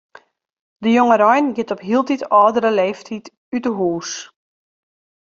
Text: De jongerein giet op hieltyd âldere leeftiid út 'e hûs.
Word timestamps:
De 0.83 0.89
jongerein 0.95 1.53
giet 1.55 1.73
op 1.75 1.81
hieltyd 1.87 2.23
âldere 2.41 2.71
leeftiid 2.79 3.25
út 3.55 3.65
'e 3.67 3.71
hûs. 3.77 4.11